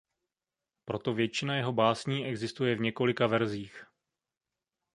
[0.85, 3.85] Proto většina jeho básní existuje v několika verzích.